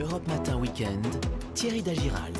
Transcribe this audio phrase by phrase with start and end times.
[0.00, 1.06] Europe Matin Weekend,
[1.52, 2.32] Thierry Dagiral.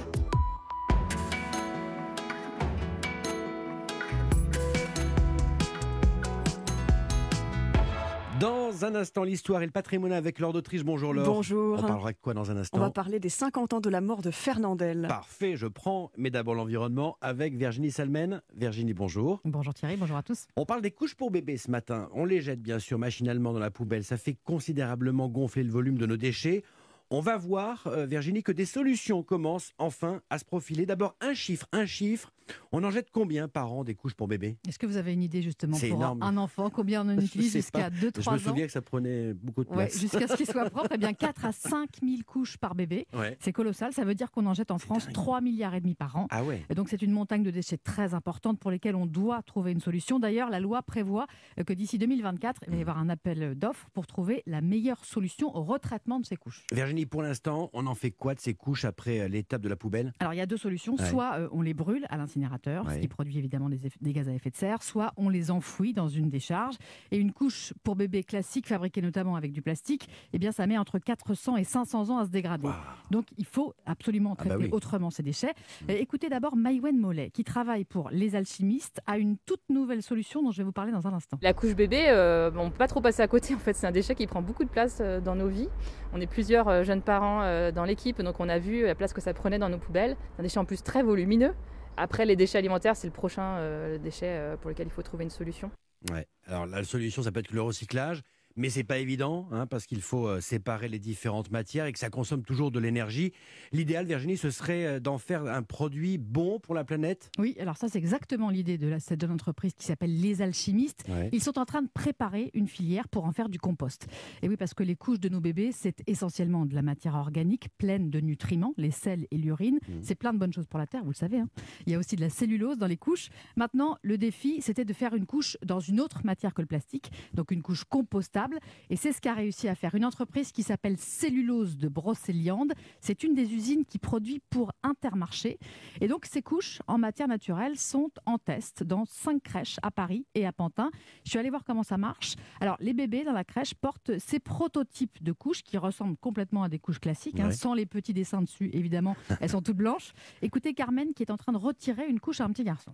[8.40, 10.84] Dans un instant, l'histoire et le patrimoine avec Laure d'Autriche.
[10.84, 11.26] Bonjour Laure.
[11.26, 11.78] Bonjour.
[11.78, 14.00] On parlera de quoi dans un instant On va parler des 50 ans de la
[14.00, 15.04] mort de Fernandel.
[15.06, 18.40] Parfait, je prends, mais d'abord l'environnement avec Virginie Salmen.
[18.56, 19.42] Virginie, bonjour.
[19.44, 20.46] Bonjour Thierry, bonjour à tous.
[20.56, 22.08] On parle des couches pour bébés ce matin.
[22.14, 24.02] On les jette bien sûr machinalement dans la poubelle.
[24.02, 26.64] Ça fait considérablement gonfler le volume de nos déchets.
[27.12, 30.86] On va voir, euh, Virginie, que des solutions commencent enfin à se profiler.
[30.86, 32.32] D'abord, un chiffre, un chiffre.
[32.72, 35.22] On en jette combien par an des couches pour bébés Est-ce que vous avez une
[35.22, 36.22] idée justement pour énorme.
[36.22, 37.96] un enfant Combien on en utilise jusqu'à pas.
[37.96, 39.98] 2-3 Je me ans souviens que ça prenait beaucoup de Ouais, place.
[40.00, 43.06] Jusqu'à ce qu'il soit propre, eh bien 4 à 5 000 couches par bébé.
[43.14, 43.36] Ouais.
[43.40, 45.14] C'est colossal, ça veut dire qu'on en jette en France dingue.
[45.14, 46.26] 3 milliards et demi par an.
[46.30, 46.64] Ah ouais.
[46.70, 49.80] Et donc c'est une montagne de déchets très importante pour lesquels on doit trouver une
[49.80, 50.18] solution.
[50.18, 51.26] D'ailleurs, la loi prévoit
[51.66, 55.54] que d'ici 2024, il va y avoir un appel d'offres pour trouver la meilleure solution
[55.56, 56.64] au retraitement de ces couches.
[56.72, 59.76] Virginie, pour l'instant, on en fait quoi de ces couches après euh, l'étape de la
[59.76, 60.12] poubelle?
[60.20, 60.96] Alors il y a deux solutions.
[60.98, 62.16] Soit euh, on les brûle à
[62.48, 66.08] ce qui produit évidemment des, gaz à effet de serre, soit on les enfouit dans
[66.08, 66.76] une décharge.
[67.10, 70.78] Et une couche pour bébé classique, fabriquée notamment avec du plastique, eh bien ça met
[70.78, 72.68] entre 400 et 500 ans à se dégrader.
[73.10, 74.70] Donc il faut absolument Ah bah traiter oui.
[74.72, 75.54] autrement ces déchets.
[75.82, 75.90] Mm.
[75.90, 80.42] Euh, écoutez d'abord Maïwen Mollet, qui travaille pour Les Alchimistes, a une toute nouvelle solution
[80.42, 81.38] dont je vais vous parler dans un instant.
[81.42, 83.54] La couche bébé, euh, on ne peut pas trop passer à côté.
[83.54, 85.68] En fait, c'est un déchet qui prend beaucoup de place euh, dans nos vies.
[86.12, 87.40] On est plusieurs euh, jeunes parents
[87.72, 90.16] dans l'équipe, donc on a vu la place que ça prenait dans nos poubelles.
[90.34, 91.54] C'est un déchet en plus très volumineux.
[91.96, 95.24] Après, les déchets alimentaires, c'est le prochain euh, déchet euh, pour lequel il faut trouver
[95.24, 95.70] une solution.
[96.10, 96.26] Ouais.
[96.46, 98.22] Alors la solution, ça peut être le recyclage,
[98.56, 101.98] mais c'est pas évident hein, parce qu'il faut euh, séparer les différentes matières et que
[101.98, 103.32] ça consomme toujours de l'énergie.
[103.72, 107.30] L'idéal, Virginie, ce serait euh, d'en faire un produit bon pour la planète?
[107.38, 111.04] Oui, alors ça c'est exactement l'idée de, la- de l'entreprise qui s'appelle Les Alchimistes.
[111.32, 114.06] Ils sont en train de préparer une filière pour en faire du compost.
[114.42, 117.68] Et oui, parce que les couches de nos bébés, c'est essentiellement de la matière organique
[117.78, 119.78] pleine de nutriments, les sels et l'urine.
[119.88, 120.00] Mhm.
[120.02, 121.38] C'est plein de bonnes choses pour la terre, vous le savez.
[121.38, 121.48] hein.
[121.86, 123.28] Il y a aussi de la cellulose dans les couches.
[123.56, 127.10] Maintenant, le défi, c'était de faire une couche dans une autre matière que le plastique,
[127.34, 128.39] donc une couche compostable.
[128.88, 132.72] Et c'est ce qu'a réussi à faire une entreprise qui s'appelle Cellulose de Brocéliande.
[133.00, 135.58] C'est une des usines qui produit pour Intermarché.
[136.00, 140.26] Et donc, ces couches en matière naturelle sont en test dans cinq crèches à Paris
[140.34, 140.90] et à Pantin.
[141.24, 142.36] Je suis allée voir comment ça marche.
[142.60, 146.68] Alors, les bébés dans la crèche portent ces prototypes de couches qui ressemblent complètement à
[146.68, 149.16] des couches classiques, hein, sans les petits dessins dessus, évidemment.
[149.40, 150.12] Elles sont toutes blanches.
[150.42, 152.92] Écoutez Carmen qui est en train de retirer une couche à un petit garçon.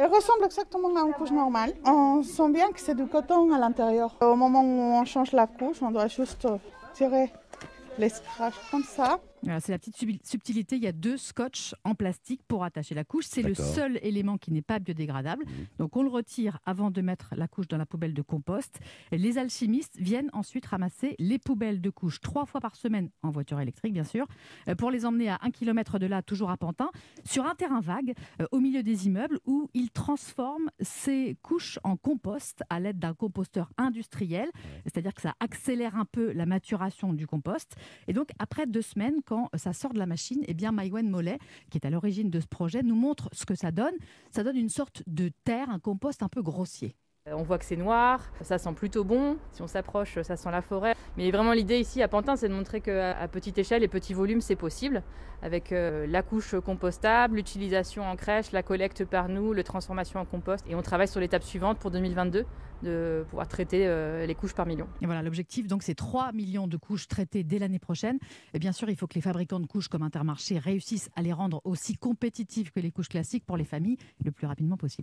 [0.00, 1.72] Elle ressemble exactement à une couche normale.
[1.84, 4.14] On sent bien que c'est du coton à l'intérieur.
[4.20, 6.46] Au moment où on change la couche, on doit juste
[6.94, 7.32] tirer
[7.98, 9.18] les scratchs comme ça.
[9.42, 10.76] C'est la petite subtilité.
[10.76, 13.26] Il y a deux scotch en plastique pour attacher la couche.
[13.26, 15.44] C'est le seul élément qui n'est pas biodégradable.
[15.44, 15.66] Mhm.
[15.78, 18.78] Donc on le retire avant de mettre la couche dans la poubelle de compost.
[19.12, 23.30] Et les alchimistes viennent ensuite ramasser les poubelles de couches trois fois par semaine en
[23.30, 24.26] voiture électrique, bien sûr,
[24.68, 26.90] euh, pour les emmener à un kilomètre de là, toujours à Pantin,
[27.24, 31.96] sur un terrain vague euh, au milieu des immeubles où ils transforment ces couches en
[31.96, 34.50] compost à l'aide d'un composteur industriel.
[34.84, 37.76] C'est-à-dire que ça accélère un peu la maturation du compost.
[38.06, 41.38] Et donc, après deux semaines, quand ça sort de la machine, eh bien, Maïwen Mollet,
[41.70, 43.92] qui est à l'origine de ce projet, nous montre ce que ça donne.
[44.30, 46.96] Ça donne une sorte de terre, un compost un peu grossier.
[47.28, 49.36] Euh, On voit que c'est noir, ça sent plutôt bon.
[49.52, 50.94] Si on s'approche, ça sent la forêt.
[51.16, 54.40] Mais vraiment, l'idée ici à Pantin, c'est de montrer qu'à petite échelle et petit volume,
[54.40, 55.02] c'est possible.
[55.40, 60.24] Avec euh, la couche compostable, l'utilisation en crèche, la collecte par nous, le transformation en
[60.24, 60.64] compost.
[60.68, 62.44] Et on travaille sur l'étape suivante pour 2022
[62.82, 64.86] de pouvoir traiter euh, les couches par million.
[65.00, 68.18] Et voilà, l'objectif, donc, c'est 3 millions de couches traitées dès l'année prochaine.
[68.54, 71.32] Et bien sûr, il faut que les fabricants de couches comme Intermarché réussissent à les
[71.32, 74.88] rendre aussi compétitives que les couches classiques pour les familles le plus rapidement possible.